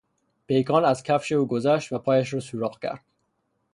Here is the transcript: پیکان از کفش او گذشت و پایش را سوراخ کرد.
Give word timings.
پیکان 0.47 0.85
از 0.85 1.03
کفش 1.03 1.31
او 1.31 1.47
گذشت 1.47 1.91
و 1.91 1.99
پایش 1.99 2.33
را 2.33 2.39
سوراخ 2.39 2.79
کرد. 2.79 3.03